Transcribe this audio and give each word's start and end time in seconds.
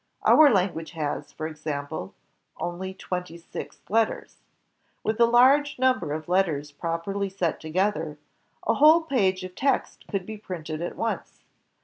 Our 0.23 0.49
language 0.51 0.93
has, 0.93 1.31
for 1.31 1.45
example, 1.45 2.15
only 2.57 2.91
twenty 2.91 3.37
six 3.37 3.81
letters. 3.87 4.37
With 5.03 5.19
a 5.19 5.27
large 5.27 5.77
number 5.77 6.11
of 6.11 6.27
letters 6.27 6.71
properly 6.71 7.29
set 7.29 7.59
together, 7.59 8.17
a 8.65 8.73
whole 8.73 9.01
page 9.03 9.43
of 9.43 9.53
text 9.53 10.07
could 10.07 10.25
be 10.25 10.37
printed 10.39 10.81
at 10.81 10.95
once. 10.95 11.43